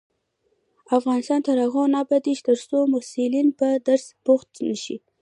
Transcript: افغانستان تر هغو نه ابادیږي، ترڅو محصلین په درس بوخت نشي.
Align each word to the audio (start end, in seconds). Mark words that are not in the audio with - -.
افغانستان 0.97 1.39
تر 1.47 1.57
هغو 1.63 1.83
نه 1.93 1.97
ابادیږي، 2.03 2.41
ترڅو 2.49 2.77
محصلین 2.93 3.47
په 3.59 3.67
درس 3.87 4.05
بوخت 4.25 4.49
نشي. 4.69 4.95